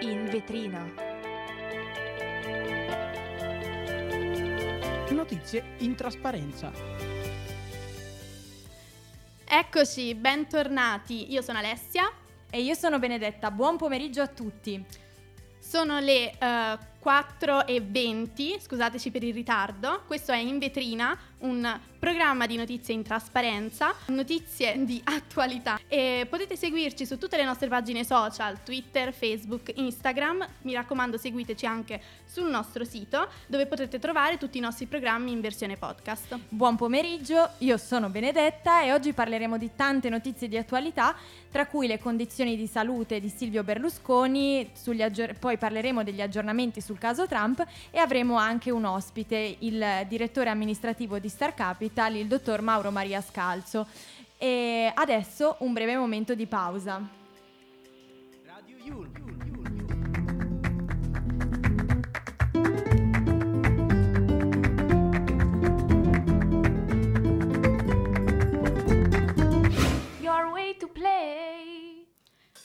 [0.00, 0.90] In vetrina.
[5.10, 6.72] Notizie in trasparenza.
[9.44, 11.30] Eccoci, bentornati.
[11.32, 12.10] Io sono Alessia.
[12.48, 13.50] E io sono Benedetta.
[13.50, 14.82] Buon pomeriggio a tutti.
[15.58, 20.04] Sono le uh, 4 e 20, scusateci per il ritardo.
[20.06, 26.56] Questo è In Vetrina, un programma di notizie in trasparenza, notizie di attualità e potete
[26.56, 30.46] seguirci su tutte le nostre pagine social, Twitter, Facebook, Instagram.
[30.62, 35.40] Mi raccomando, seguiteci anche sul nostro sito dove potete trovare tutti i nostri programmi in
[35.40, 36.38] versione podcast.
[36.48, 41.14] Buon pomeriggio, io sono Benedetta e oggi parleremo di tante notizie di attualità,
[41.50, 46.98] tra cui le condizioni di salute di Silvio Berlusconi, aggior- poi parleremo degli aggiornamenti sul
[46.98, 52.60] caso Trump e avremo anche un ospite, il direttore amministrativo di Star Capital, il dottor
[52.60, 53.86] Mauro Maria Scalzo.
[54.36, 57.08] E adesso un breve momento di pausa.
[58.44, 59.20] Radio Yul.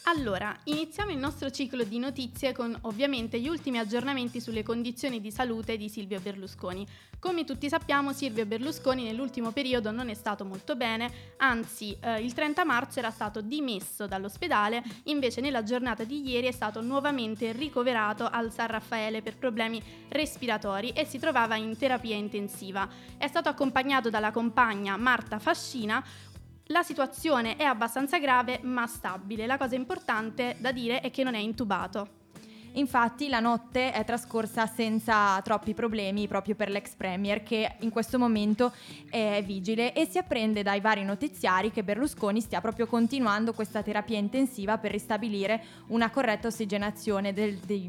[0.08, 5.31] Allora, iniziamo il nostro ciclo di notizie con ovviamente gli ultimi aggiornamenti sulle condizioni di
[5.31, 6.86] salute di Silvio Berlusconi.
[7.17, 12.34] Come tutti sappiamo, Silvio Berlusconi nell'ultimo periodo non è stato molto bene, anzi eh, il
[12.34, 18.30] 30 marzo era stato dimesso dall'ospedale, invece nella giornata di ieri è stato nuovamente ricoverato
[18.30, 22.88] al San Raffaele per problemi respiratori e si trovava in terapia intensiva.
[23.17, 26.03] È stato accompagnato dalla compagna Marta Fascina,
[26.70, 29.46] la situazione è abbastanza grave ma stabile.
[29.46, 32.25] La cosa importante da dire è che non è intubato.
[32.76, 38.20] Infatti la notte è trascorsa senza troppi problemi proprio per l'ex premier che in questo
[38.20, 38.73] momento
[39.09, 44.18] è vigile e si apprende dai vari notiziari che Berlusconi stia proprio continuando questa terapia
[44.18, 47.81] intensiva per ristabilire una corretta ossigenazione del, del,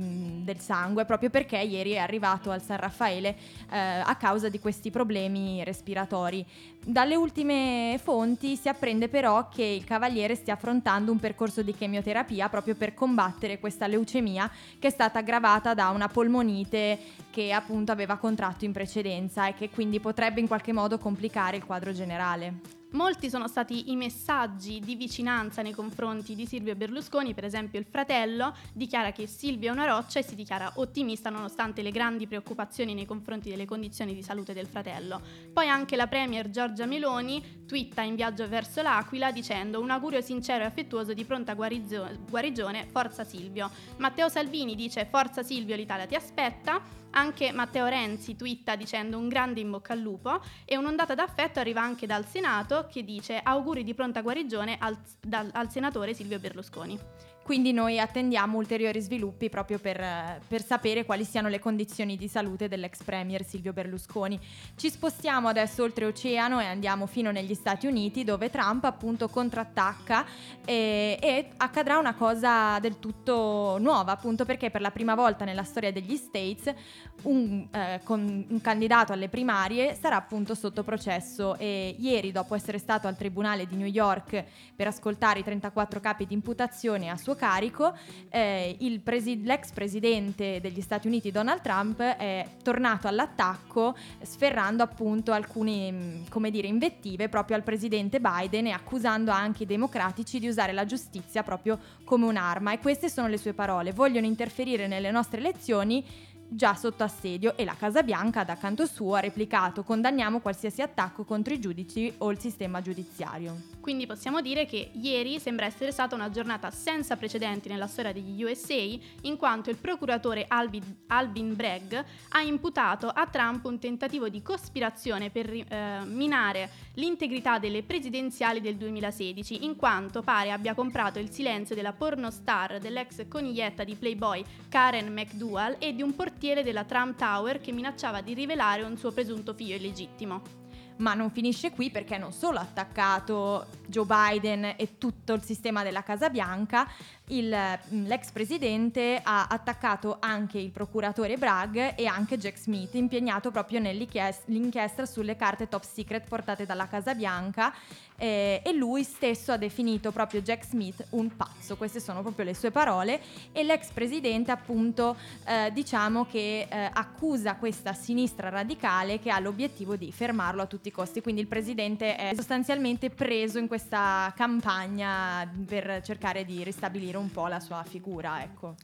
[0.45, 3.37] del sangue proprio perché ieri è arrivato al San Raffaele
[3.71, 6.47] eh, a causa di questi problemi respiratori.
[6.89, 12.49] Dalle ultime fonti si apprende però che il cavaliere stia affrontando un percorso di chemioterapia
[12.49, 14.49] proprio per combattere questa leucemia
[14.79, 16.99] che è stata aggravata da una polmonite
[17.31, 21.65] che appunto aveva contratto in precedenza e che quindi potrebbe in qualche modo complicare il
[21.65, 22.61] quadro generale.
[22.97, 27.85] Molti sono stati i messaggi di vicinanza nei confronti di Silvio Berlusconi, per esempio il
[27.85, 32.95] fratello dichiara che Silvio è una roccia e si dichiara ottimista nonostante le grandi preoccupazioni
[32.95, 35.21] nei confronti delle condizioni di salute del fratello.
[35.53, 40.65] Poi anche la premier Giorgia Meloni twitta in viaggio verso l'Aquila dicendo un augurio sincero
[40.65, 43.71] e affettuoso di pronta guarizio- guarigione, forza Silvio.
[43.99, 47.05] Matteo Salvini dice forza Silvio, l'Italia ti aspetta.
[47.09, 51.81] Anche Matteo Renzi twitta dicendo un grande in bocca al lupo e un'ondata d'affetto arriva
[51.81, 56.99] anche dal Senato che dice auguri di pronta guarigione al, dal, al senatore Silvio Berlusconi.
[57.47, 62.67] Quindi noi attendiamo ulteriori sviluppi proprio per, per, sapere quali siano le condizioni di salute
[62.67, 64.37] dell'ex premier Silvio Berlusconi.
[64.75, 70.27] Ci spostiamo adesso oltreoceano e andiamo fino negli Stati Uniti dove Trump appunto contrattacca
[70.65, 75.63] e, e accadrà una cosa del tutto nuova appunto perché per la prima volta nella
[75.63, 76.75] storia degli States
[77.23, 83.07] un, eh, un candidato alle primarie sarà appunto sotto processo e ieri dopo essere stato
[83.07, 87.95] al tribunale di New York per ascoltare i 34 capi di imputazione a suo carico,
[88.29, 95.93] eh, presi- l'ex presidente degli Stati Uniti Donald Trump è tornato all'attacco sferrando appunto alcune
[95.93, 100.73] mm, come dire, invettive proprio al presidente Biden e accusando anche i democratici di usare
[100.73, 102.73] la giustizia proprio come un'arma.
[102.73, 106.05] E queste sono le sue parole, vogliono interferire nelle nostre elezioni
[106.49, 111.25] già sotto assedio e la Casa Bianca da canto suo ha replicato condanniamo qualsiasi attacco
[111.25, 113.75] contro i giudici o il sistema giudiziario.
[113.81, 118.43] Quindi possiamo dire che ieri sembra essere stata una giornata senza precedenti nella storia degli
[118.43, 118.75] USA,
[119.23, 121.95] in quanto il procuratore Alvin, Alvin Bragg
[122.31, 128.75] ha imputato a Trump un tentativo di cospirazione per eh, minare l'integrità delle presidenziali del
[128.75, 135.13] 2016, in quanto pare abbia comprato il silenzio della pornostar dell'ex coniglietta di Playboy Karen
[135.13, 139.55] McDougal e di un portiere della Trump Tower che minacciava di rivelare un suo presunto
[139.55, 140.65] figlio illegittimo.
[140.99, 145.83] Ma non finisce qui perché non solo ha attaccato Joe Biden e tutto il sistema
[145.83, 146.91] della Casa Bianca,
[147.29, 153.51] il, mm, l'ex presidente ha attaccato anche il procuratore Bragg e anche Jack Smith, impegnato
[153.51, 157.75] proprio nell'inchiesta sulle carte top secret portate dalla Casa Bianca
[158.17, 162.55] eh, e lui stesso ha definito proprio Jack Smith un pazzo, queste sono proprio le
[162.55, 163.21] sue parole.
[163.53, 165.17] E l'ex presidente appunto
[165.47, 170.89] eh, diciamo che eh, accusa questa sinistra radicale che ha l'obiettivo di fermarlo a tutti
[170.89, 177.17] i costi, quindi il presidente è sostanzialmente preso in questa campagna per cercare di ristabilire
[177.17, 178.75] un po' la sua figura, ecco.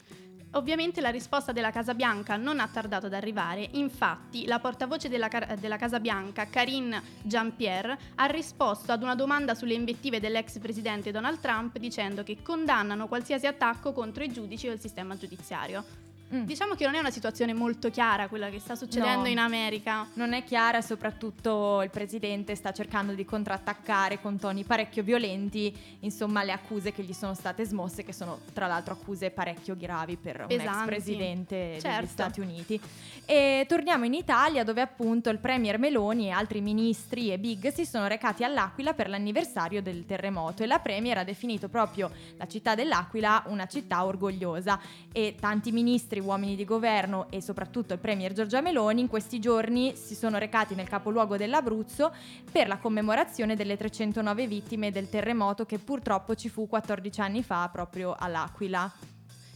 [0.54, 5.31] Ovviamente la risposta della Casa Bianca non ha tardato ad arrivare, infatti la portavoce della,
[5.58, 11.40] della Casa Bianca, Karine Jean-Pierre, ha risposto ad una domanda sulle invettive dell'ex presidente Donald
[11.40, 16.01] Trump dicendo che condannano qualsiasi attacco contro i giudici o il sistema giudiziario.
[16.34, 16.44] Mm.
[16.44, 20.06] Diciamo che non è una situazione molto chiara quella che sta succedendo no, in America.
[20.14, 26.43] Non è chiara, soprattutto il presidente sta cercando di contrattaccare con toni parecchio violenti, insomma,
[26.43, 30.46] le accuse che gli sono state smosse, che sono tra l'altro accuse parecchio gravi per
[30.46, 30.64] Pesanti.
[30.67, 32.00] un ex presidente certo.
[32.00, 32.81] degli Stati Uniti.
[33.26, 37.85] E torniamo in Italia, dove appunto il premier Meloni e altri ministri e big si
[37.85, 42.75] sono recati all'Aquila per l'anniversario del terremoto e la premier ha definito proprio la città
[42.75, 44.81] dell'Aquila una città orgogliosa
[45.12, 49.94] e tanti ministri uomini di governo e soprattutto il Premier Giorgia Meloni in questi giorni
[49.96, 52.14] si sono recati nel capoluogo dell'Abruzzo
[52.50, 57.69] per la commemorazione delle 309 vittime del terremoto che purtroppo ci fu 14 anni fa
[57.70, 58.90] proprio all'Aquila.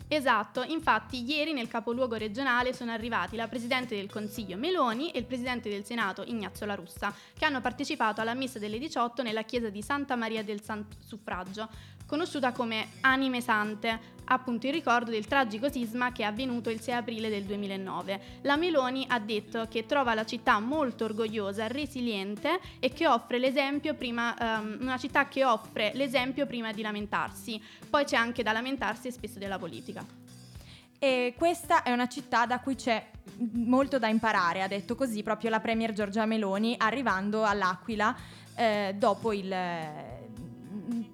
[0.09, 5.25] Esatto, infatti ieri nel capoluogo regionale sono arrivati la Presidente del Consiglio Meloni e il
[5.25, 9.69] Presidente del Senato Ignazio La Russa, che hanno partecipato alla messa delle 18 nella chiesa
[9.69, 11.69] di Santa Maria del San Suffragio,
[12.07, 16.95] conosciuta come Anime Sante, appunto in ricordo del tragico sisma che è avvenuto il 6
[16.95, 18.21] aprile del 2009.
[18.43, 23.95] La Meloni ha detto che trova la città molto orgogliosa, resiliente e che offre l'esempio
[23.95, 27.61] prima, um, una città che offre l'esempio prima di lamentarsi.
[27.89, 30.05] Poi c'è anche da lamentarsi spesso della politica.
[30.99, 33.05] E questa è una città da cui c'è
[33.53, 38.17] molto da imparare, ha detto così proprio la Premier Giorgia Meloni arrivando all'Aquila
[38.57, 39.53] eh, dopo il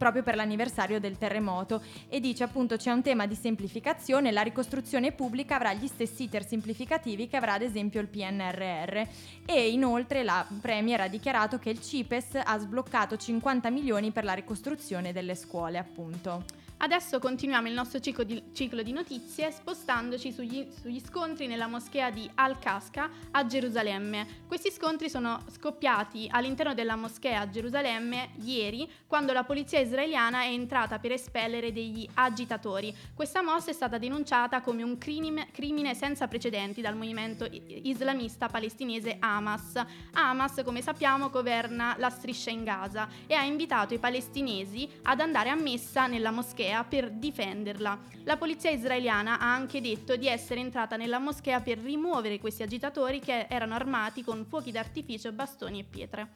[0.02, 5.12] proprio per l'anniversario del terremoto e dice appunto c'è un tema di semplificazione, la ricostruzione
[5.12, 9.00] pubblica avrà gli stessi iter semplificativi che avrà ad esempio il PNRR
[9.46, 14.32] e inoltre la Premier ha dichiarato che il CIPES ha sbloccato 50 milioni per la
[14.32, 16.61] ricostruzione delle scuole appunto.
[16.84, 22.10] Adesso continuiamo il nostro ciclo di, ciclo di notizie spostandoci sugli, sugli, scontri nella moschea
[22.10, 24.26] di Al-Qasqa a Gerusalemme.
[24.48, 30.48] Questi scontri sono scoppiati all'interno della moschea a Gerusalemme ieri quando la polizia israeliana è
[30.48, 32.92] entrata per espellere degli agitatori.
[33.14, 39.18] Questa mossa è stata denunciata come un crimine, crimine senza precedenti dal movimento islamista palestinese
[39.20, 39.80] Hamas.
[40.14, 45.48] Hamas, come sappiamo, governa la striscia in Gaza e ha invitato i palestinesi ad andare
[45.48, 47.98] a messa nella moschea moschea per difenderla.
[48.24, 53.20] La polizia israeliana ha anche detto di essere entrata nella moschea per rimuovere questi agitatori
[53.20, 56.28] che erano armati con fuochi d'artificio, bastoni e pietre.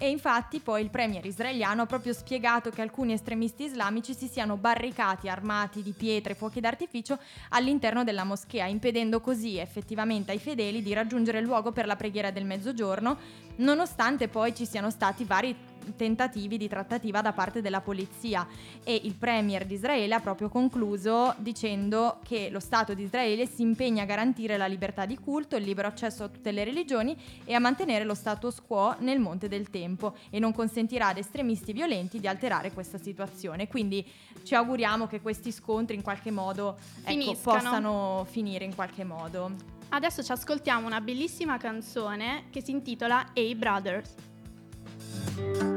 [0.00, 4.56] E infatti poi il premier israeliano ha proprio spiegato che alcuni estremisti islamici si siano
[4.56, 7.18] barricati armati di pietre e fuochi d'artificio
[7.48, 12.30] all'interno della moschea, impedendo così effettivamente ai fedeli di raggiungere il luogo per la preghiera
[12.30, 13.18] del mezzogiorno,
[13.56, 15.56] nonostante poi ci siano stati vari
[15.96, 18.46] tentativi di trattativa da parte della polizia
[18.84, 23.62] e il premier di Israele ha proprio concluso dicendo che lo Stato di Israele si
[23.62, 27.54] impegna a garantire la libertà di culto, il libero accesso a tutte le religioni e
[27.54, 32.20] a mantenere lo status quo nel monte del tempo e non consentirà ad estremisti violenti
[32.20, 33.68] di alterare questa situazione.
[33.68, 34.06] Quindi
[34.42, 39.76] ci auguriamo che questi scontri in qualche modo ecco, possano finire in qualche modo.
[39.90, 45.67] Adesso ci ascoltiamo una bellissima canzone che si intitola Hey Brothers.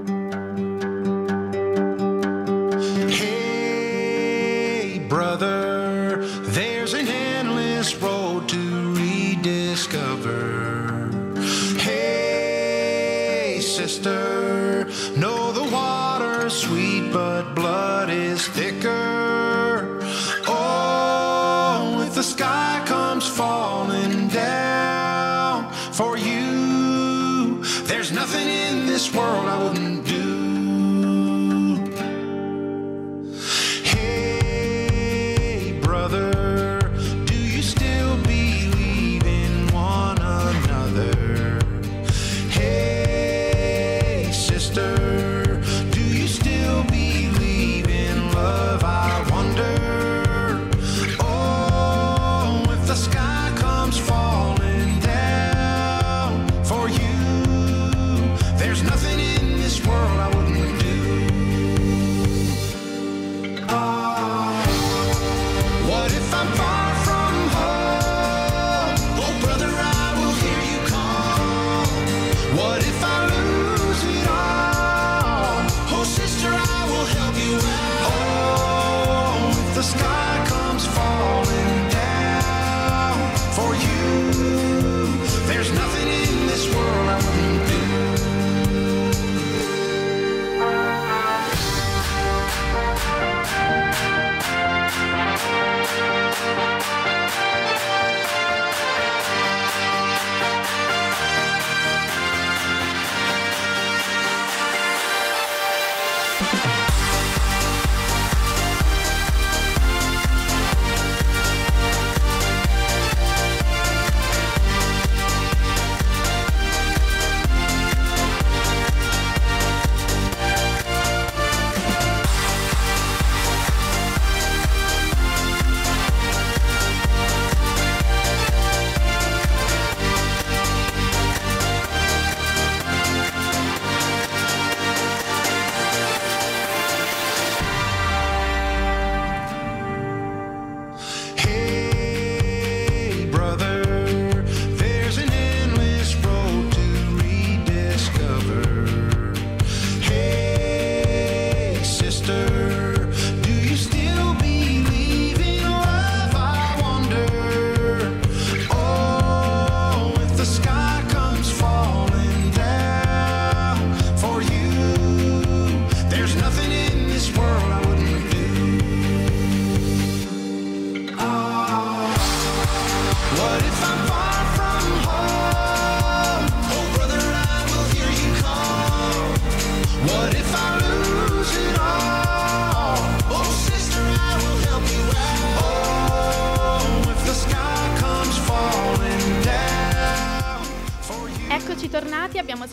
[5.12, 5.71] Brother,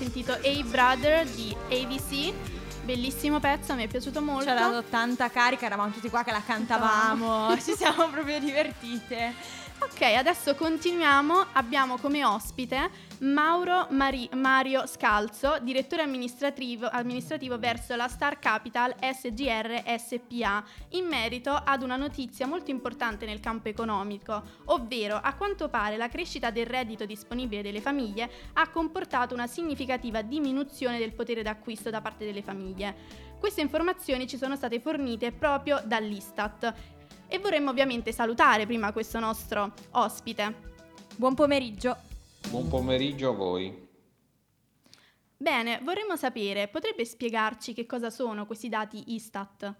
[0.09, 2.33] sentito Hey Brother di AVC.
[2.83, 4.45] Bellissimo pezzo, mi è piaciuto molto.
[4.45, 9.35] Ci ha dato tanta carica, eravamo tutti qua che la cantavamo, ci siamo proprio divertite.
[9.81, 11.47] Ok, adesso continuiamo.
[11.53, 19.83] Abbiamo come ospite Mauro Mari- Mario Scalzo, direttore amministrativo, amministrativo verso la Star Capital SGR
[19.97, 25.97] SPA, in merito ad una notizia molto importante nel campo economico, ovvero a quanto pare
[25.97, 31.89] la crescita del reddito disponibile delle famiglie ha comportato una significativa diminuzione del potere d'acquisto
[31.91, 33.27] da parte delle famiglie.
[33.39, 36.97] Queste informazioni ci sono state fornite proprio dall'Istat
[37.29, 40.67] e vorremmo ovviamente salutare prima questo nostro ospite.
[41.17, 41.97] Buon pomeriggio.
[42.49, 43.87] Buon pomeriggio a voi.
[45.37, 49.75] Bene, vorremmo sapere, potrebbe spiegarci che cosa sono questi dati Istat?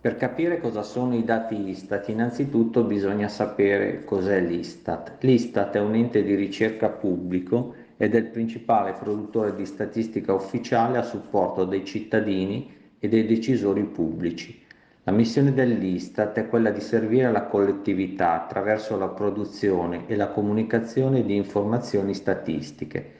[0.00, 5.16] Per capire cosa sono i dati Istat, innanzitutto bisogna sapere cos'è l'Istat.
[5.24, 10.98] L'Istat è un ente di ricerca pubblico ed è il principale produttore di statistica ufficiale
[10.98, 14.61] a supporto dei cittadini e dei decisori pubblici.
[15.04, 21.24] La missione dell'Istat è quella di servire la collettività attraverso la produzione e la comunicazione
[21.24, 23.10] di informazioni statistiche.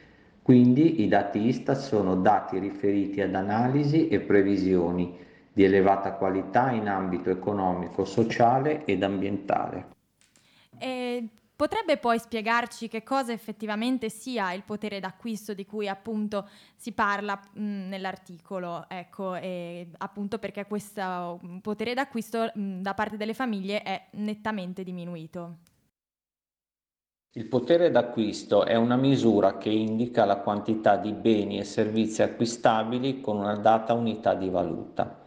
[0.43, 5.17] Quindi i dati Istat sono dati riferiti ad analisi e previsioni
[5.53, 9.87] di elevata qualità in ambito economico, sociale ed ambientale.
[10.79, 16.93] E potrebbe poi spiegarci che cosa effettivamente sia il potere d'acquisto di cui appunto si
[16.93, 23.35] parla mh, nell'articolo, ecco, e appunto perché questo mh, potere d'acquisto mh, da parte delle
[23.35, 25.59] famiglie è nettamente diminuito.
[27.35, 33.21] Il potere d'acquisto è una misura che indica la quantità di beni e servizi acquistabili
[33.23, 35.19] con una data unità di valuta.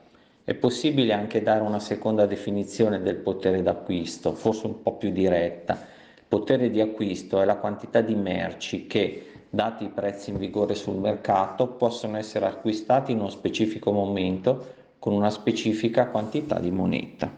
[0.44, 5.80] È possibile anche dare una seconda definizione del potere d'acquisto, forse un po' più diretta.
[6.28, 10.98] Potere di acquisto è la quantità di merci che, dati i prezzi in vigore sul
[10.98, 17.32] mercato, possono essere acquistati in uno specifico momento con una specifica quantità di moneta.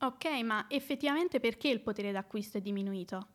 [0.00, 3.26] Ok, ma effettivamente perché il potere d'acquisto è diminuito?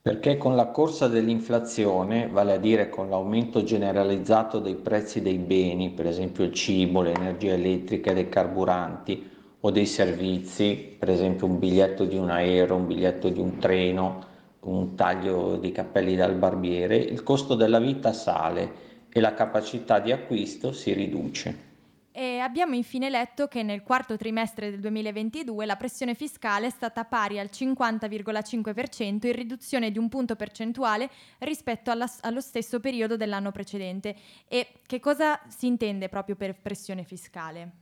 [0.00, 5.90] Perché con la corsa dell'inflazione, vale a dire con l'aumento generalizzato dei prezzi dei beni,
[5.90, 9.30] per esempio il cibo, l'energia elettrica e dei carburanti,
[9.64, 14.26] o dei servizi, per esempio un biglietto di un aereo, un biglietto di un treno,
[14.60, 20.10] un taglio di capelli dal barbiere, il costo della vita sale e la capacità di
[20.10, 21.70] acquisto si riduce.
[22.14, 27.04] E abbiamo infine letto che nel quarto trimestre del 2022 la pressione fiscale è stata
[27.04, 33.50] pari al 50,5% in riduzione di un punto percentuale rispetto alla- allo stesso periodo dell'anno
[33.50, 34.14] precedente.
[34.46, 37.81] E che cosa si intende proprio per pressione fiscale?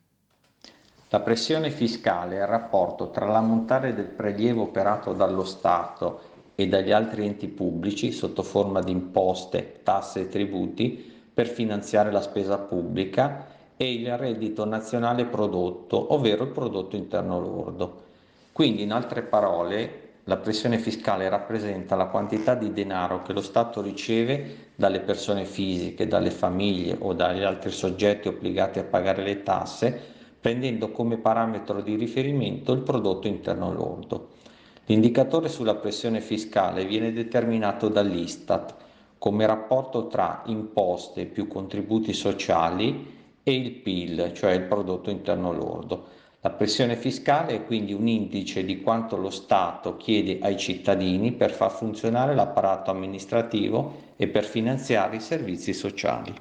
[1.12, 6.20] La pressione fiscale è il rapporto tra l'ammontare del prelievo operato dallo Stato
[6.54, 12.20] e dagli altri enti pubblici sotto forma di imposte, tasse e tributi per finanziare la
[12.20, 13.44] spesa pubblica
[13.76, 18.02] e il reddito nazionale prodotto, ovvero il prodotto interno lordo.
[18.52, 23.82] Quindi, in altre parole, la pressione fiscale rappresenta la quantità di denaro che lo Stato
[23.82, 30.18] riceve dalle persone fisiche, dalle famiglie o dagli altri soggetti obbligati a pagare le tasse,
[30.40, 34.28] prendendo come parametro di riferimento il prodotto interno lordo.
[34.86, 38.74] L'indicatore sulla pressione fiscale viene determinato dall'Istat
[39.18, 46.06] come rapporto tra imposte più contributi sociali e il PIL, cioè il prodotto interno lordo.
[46.40, 51.50] La pressione fiscale è quindi un indice di quanto lo Stato chiede ai cittadini per
[51.50, 56.32] far funzionare l'apparato amministrativo e per finanziare i servizi sociali.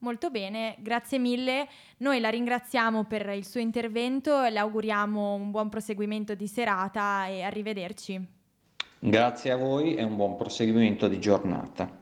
[0.00, 1.66] Molto bene, grazie mille.
[1.98, 7.26] Noi la ringraziamo per il suo intervento e le auguriamo un buon proseguimento di serata
[7.26, 8.26] e arrivederci.
[9.00, 11.97] Grazie a voi e un buon proseguimento di giornata.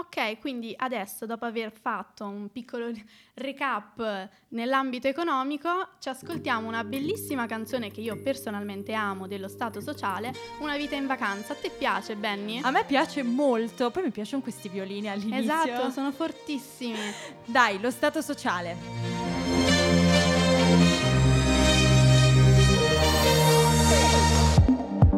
[0.00, 2.90] Ok, quindi adesso dopo aver fatto un piccolo
[3.34, 10.32] recap nell'ambito economico, ci ascoltiamo una bellissima canzone che io personalmente amo dello Stato sociale,
[10.60, 11.52] Una vita in vacanza.
[11.52, 12.60] A te piace, Benny?
[12.62, 15.38] A me piace molto, poi mi piacciono questi violini all'inizio.
[15.38, 16.96] Esatto, sono fortissimi.
[17.44, 19.80] Dai, lo Stato sociale.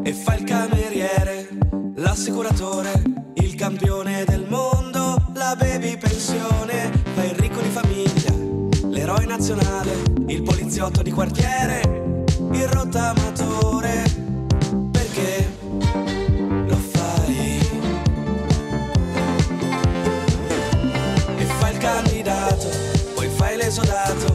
[0.05, 1.49] e fa il cameriere,
[1.95, 2.91] l'assicuratore,
[3.35, 4.42] il campione del
[5.53, 8.33] la baby pensione, fa il ricco di famiglia,
[8.89, 9.91] l'eroe nazionale,
[10.29, 12.15] il poliziotto di quartiere,
[12.53, 14.03] il rottamatore,
[14.91, 15.53] perché
[16.67, 17.59] lo fai?
[21.37, 22.69] E fa il candidato,
[23.15, 24.35] poi fai l'esodato,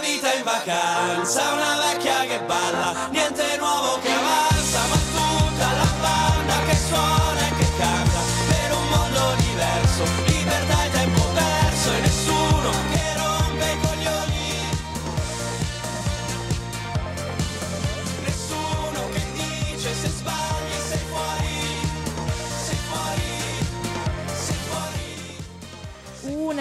[0.00, 4.49] vita in vacanza, una vecchia che balla, niente nuovo che avanza,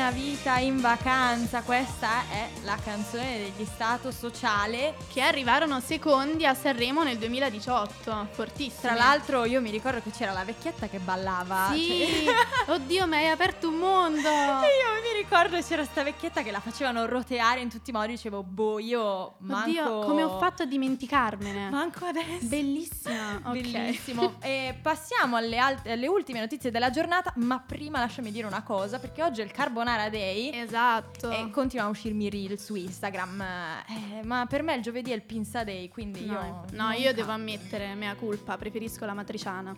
[0.10, 4.96] Una vita in vacanza, questa è la canzone degli Stato sociale.
[5.14, 8.30] Che arrivarono secondi a Sanremo nel 2018.
[8.32, 8.82] Fortissimi.
[8.82, 11.70] Tra l'altro io mi ricordo che c'era la vecchietta che ballava.
[11.74, 12.24] Sì.
[12.26, 14.18] cioè- Oddio, mi hai aperto un mondo.
[14.18, 14.24] E
[14.82, 18.42] io mi ricordo c'era sta vecchietta che la facevano roteare in tutti i modi, dicevo,
[18.42, 19.70] boh, io manco...
[19.70, 21.70] Oddio, come ho fatto a dimenticarmene.
[21.70, 22.48] Manco adesso.
[22.48, 23.28] Bellissima.
[23.50, 23.62] Ok.
[23.62, 24.36] Bellissimo.
[24.42, 28.98] e passiamo alle, alt- alle ultime notizie della giornata, ma prima lasciami dire una cosa,
[29.00, 30.52] perché oggi è il Carbonara Day.
[30.54, 31.30] Esatto.
[31.30, 33.42] E continua a uscirmi reel su Instagram.
[33.42, 36.32] Eh, ma per me il giovedì è il Pinza Day, quindi io.
[36.32, 37.54] no, no, non io devo cambio.
[37.56, 39.76] ammettere, mea culpa, preferisco la matriciana.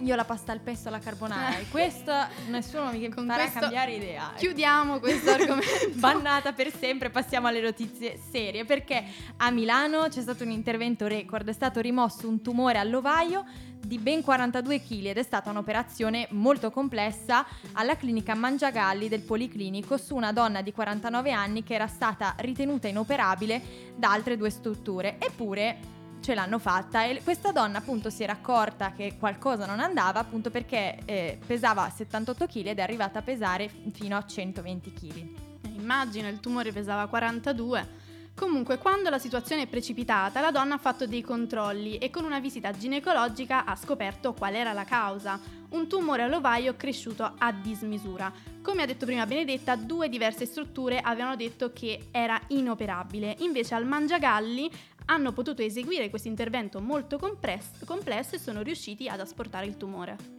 [0.00, 1.58] Io la pasta al pesto alla carbonara.
[1.58, 2.12] e questo
[2.48, 4.32] nessuno mi Con farà cambiare idea.
[4.36, 5.90] Chiudiamo questo argomento.
[5.94, 9.04] Bannata per sempre, passiamo alle notizie serie perché
[9.36, 13.44] a Milano c'è stato un intervento record, è stato rimosso un tumore all'ovaio
[13.80, 19.96] di ben 42 kg ed è stata un'operazione molto complessa alla clinica Mangiagalli del Policlinico
[19.96, 25.16] su una donna di 49 anni che era stata ritenuta inoperabile da altre due strutture.
[25.18, 30.20] Eppure ce l'hanno fatta e questa donna appunto si era accorta che qualcosa non andava
[30.20, 35.16] appunto perché eh, pesava 78 kg ed è arrivata a pesare fino a 120 kg.
[35.16, 38.06] Eh, Immagino, il tumore pesava 42.
[38.38, 42.38] Comunque, quando la situazione è precipitata, la donna ha fatto dei controlli e con una
[42.38, 45.40] visita ginecologica ha scoperto qual era la causa.
[45.70, 48.32] Un tumore all'ovaio cresciuto a dismisura.
[48.62, 53.36] Come ha detto prima Benedetta, due diverse strutture avevano detto che era inoperabile.
[53.40, 54.70] Invece al Mangiagalli
[55.10, 60.37] hanno potuto eseguire questo intervento molto complesso e sono riusciti ad asportare il tumore.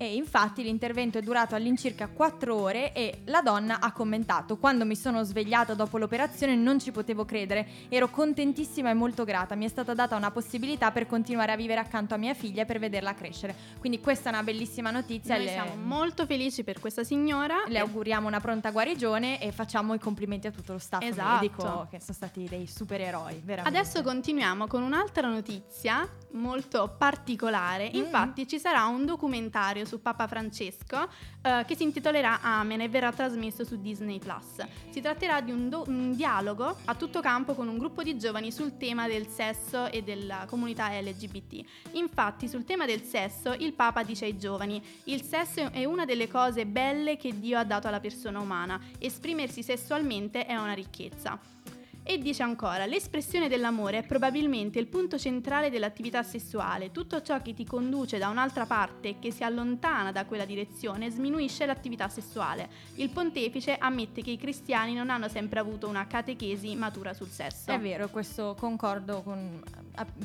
[0.00, 4.96] E infatti l'intervento è durato all'incirca 4 ore e la donna ha commentato: Quando mi
[4.96, 9.54] sono svegliata dopo l'operazione non ci potevo credere, ero contentissima e molto grata.
[9.54, 12.64] Mi è stata data una possibilità per continuare a vivere accanto a mia figlia e
[12.64, 13.54] per vederla crescere.
[13.78, 15.36] Quindi questa è una bellissima notizia.
[15.36, 17.64] Noi le, siamo molto felici per questa signora.
[17.66, 21.34] le auguriamo una pronta guarigione e facciamo i complimenti a tutto lo staff Esatto.
[21.34, 23.78] medico che sono stati dei supereroi, veramente.
[23.78, 27.90] Adesso continuiamo con un'altra notizia molto particolare.
[27.94, 27.98] Mm.
[27.98, 31.08] Infatti ci sarà un documentario su Papa Francesco
[31.42, 34.64] eh, che si intitolerà Amen e verrà trasmesso su Disney Plus.
[34.90, 38.52] Si tratterà di un, do- un dialogo a tutto campo con un gruppo di giovani
[38.52, 41.64] sul tema del sesso e della comunità LGBT.
[41.92, 46.28] Infatti sul tema del sesso il Papa dice ai giovani il sesso è una delle
[46.28, 48.80] cose belle che Dio ha dato alla persona umana.
[48.98, 51.38] Esprimersi sessualmente è una ricchezza.
[52.02, 56.90] E dice ancora, l'espressione dell'amore è probabilmente il punto centrale dell'attività sessuale.
[56.90, 61.66] Tutto ciò che ti conduce da un'altra parte che si allontana da quella direzione sminuisce
[61.66, 62.68] l'attività sessuale.
[62.96, 67.70] Il pontefice ammette che i cristiani non hanno sempre avuto una catechesi matura sul sesso.
[67.70, 69.62] È vero, questo concordo con-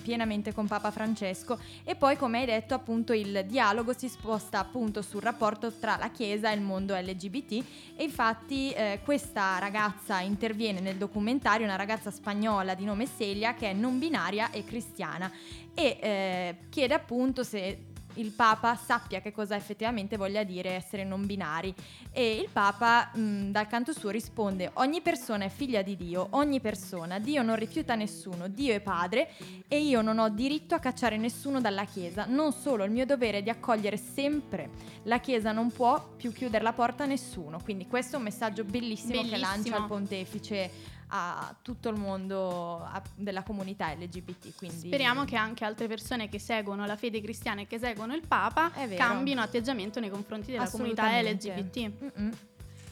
[0.02, 1.60] pienamente con Papa Francesco.
[1.84, 6.10] E poi, come hai detto, appunto il dialogo si sposta appunto sul rapporto tra la
[6.10, 7.64] Chiesa e il mondo LGBT.
[7.96, 13.72] E infatti eh, questa ragazza interviene nel documentario, una ragazza spagnola di nome Celia, che
[13.72, 15.32] è non binaria e cristiana.
[15.74, 21.26] E eh, chiede appunto se il Papa sappia che cosa effettivamente voglia dire essere non
[21.26, 21.74] binari.
[22.12, 26.60] E il Papa mh, dal canto suo risponde ogni persona è figlia di Dio, ogni
[26.60, 29.30] persona, Dio non rifiuta nessuno, Dio è padre
[29.68, 33.40] e io non ho diritto a cacciare nessuno dalla Chiesa, non solo il mio dovere
[33.40, 34.70] è di accogliere sempre,
[35.04, 38.64] la Chiesa non può più chiudere la porta a nessuno, quindi questo è un messaggio
[38.64, 39.48] bellissimo, che Bellissimo.
[39.48, 40.72] lancia il pontefice
[41.08, 44.56] a tutto il mondo a- della comunità LGBT.
[44.56, 48.26] Quindi Speriamo che anche altre persone che seguono la fede cristiana e che seguono il
[48.28, 51.04] Papa cambino atteggiamento nei confronti della comunità.
[51.22, 51.92] LGBT.
[52.20, 52.32] Mm-mm.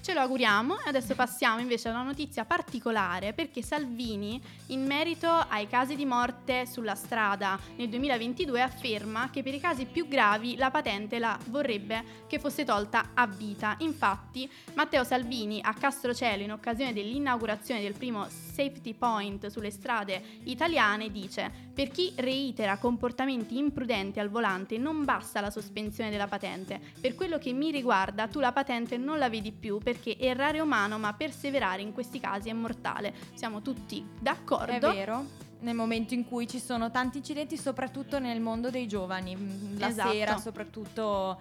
[0.04, 4.38] Ce lo auguriamo e adesso passiamo invece a una notizia particolare perché Salvini
[4.68, 9.86] in merito ai casi di morte sulla strada nel 2022 afferma che per i casi
[9.86, 13.78] più gravi la patente la vorrebbe che fosse tolta a vita.
[13.80, 21.12] Infatti Matteo Salvini a Castrocelo in occasione dell'inaugurazione del primo safety point sulle strade italiane
[21.12, 26.80] dice per chi reitera comportamenti imprudenti al volante non basta la sospensione della patente.
[27.00, 30.62] Per quello che mi riguarda tu la patente non la vedi più perché errare è
[30.62, 33.14] umano ma perseverare in questi casi è mortale.
[33.34, 34.92] Siamo tutti È d'accordo.
[34.92, 35.26] vero.
[35.60, 39.88] Nel momento in cui ci sono tanti incidenti, soprattutto nel mondo dei giovani, mm, la
[39.88, 40.12] Esatto.
[40.12, 41.38] sera, soprattutto.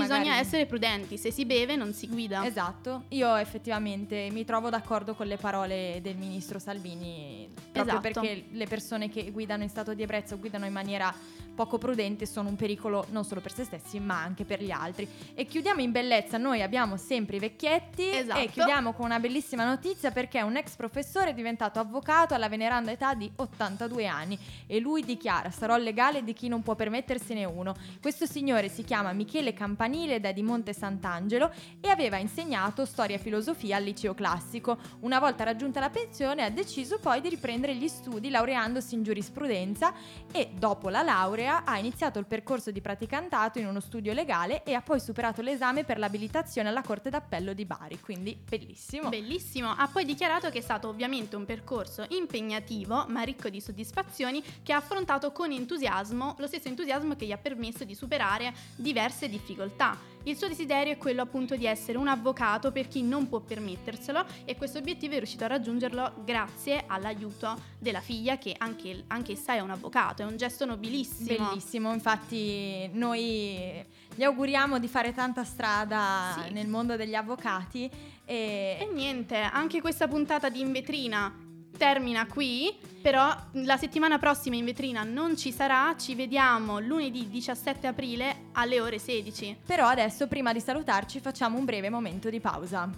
[0.00, 2.44] Bisogna magari- essere prudenti, se si beve non si guida.
[2.46, 8.20] Esatto, io effettivamente mi trovo d'accordo con le parole del ministro Salvini, proprio Esatto.
[8.20, 11.14] perché le persone che guidano in stato di ebbrezza o guidano in maniera
[11.54, 15.06] poco prudente sono un pericolo non solo per se stessi ma anche per gli altri.
[15.34, 18.40] E chiudiamo in bellezza, noi abbiamo sempre i vecchietti Esatto.
[18.40, 22.90] e chiudiamo con una bellissima notizia perché un ex professore è diventato avvocato alla veneranda
[22.90, 27.74] età di 82 anni e lui dichiara sarò legale di chi non può permettersene uno.
[28.00, 29.52] Questo signore si chiama Michele
[29.82, 34.78] Campanile di Monte Sant'Angelo e aveva insegnato storia e filosofia al liceo classico.
[35.00, 39.92] Una volta raggiunta la pensione ha deciso poi di riprendere gli studi laureandosi in giurisprudenza
[40.30, 44.74] e dopo la laurea ha iniziato il percorso di praticantato in uno studio legale e
[44.74, 49.08] ha poi superato l'esame per l'abilitazione alla Corte d'Appello di Bari, quindi bellissimo.
[49.08, 54.44] Bellissimo, ha poi dichiarato che è stato ovviamente un percorso impegnativo ma ricco di soddisfazioni
[54.62, 59.28] che ha affrontato con entusiasmo, lo stesso entusiasmo che gli ha permesso di superare diverse
[59.28, 59.70] difficoltà.
[59.72, 60.10] Difficoltà.
[60.24, 64.24] Il suo desiderio è quello appunto di essere un avvocato per chi non può permetterselo
[64.44, 69.54] e questo obiettivo è riuscito a raggiungerlo grazie all'aiuto della figlia che anche, anche essa
[69.54, 71.48] è un avvocato, è un gesto nobilissimo.
[71.48, 76.52] Bellissimo, infatti noi gli auguriamo di fare tanta strada Sì.
[76.52, 77.90] nel mondo degli avvocati
[78.24, 81.41] E e niente, anche questa puntata di In Vetrina
[81.82, 87.88] termina qui, però la settimana prossima in vetrina non ci sarà, ci vediamo lunedì 17
[87.88, 89.56] aprile alle ore 16.
[89.66, 92.88] però adesso prima di salutarci facciamo un breve momento di pausa.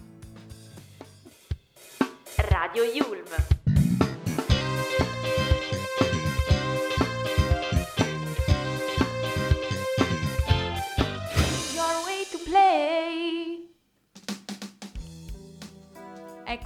[2.36, 3.63] Radio Yulm.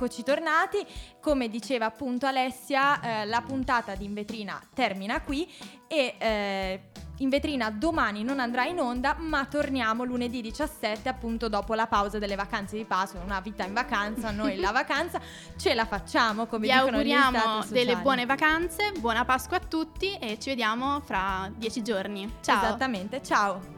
[0.00, 0.86] Eccoci tornati,
[1.20, 5.44] come diceva appunto Alessia, eh, la puntata di In Vetrina termina qui
[5.88, 6.82] e eh,
[7.16, 12.20] In Vetrina domani non andrà in onda, ma torniamo lunedì 17 appunto dopo la pausa
[12.20, 15.20] delle vacanze di Pasqua, una vita in vacanza, noi la vacanza
[15.56, 20.38] ce la facciamo come Vi dicono auguriamo delle buone vacanze, buona Pasqua a tutti e
[20.38, 22.36] ci vediamo fra dieci giorni.
[22.40, 22.66] Ciao!
[22.66, 23.77] Esattamente, ciao.